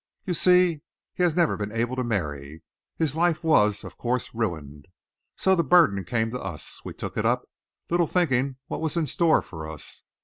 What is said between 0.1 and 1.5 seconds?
You see, he has